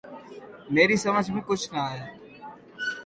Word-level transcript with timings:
میری 0.69 0.95
سمجھ 0.95 1.29
میں 1.31 1.41
کچھ 1.41 1.73
نہ 1.73 1.79
آیا۔ 1.79 2.05